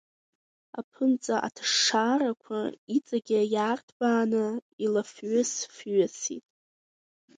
[0.79, 2.59] Аԥынҵа аҭышшаарақәа
[2.95, 4.45] иҵегьы иаарҭбааны
[4.85, 6.45] илафҩыс-фҩысит.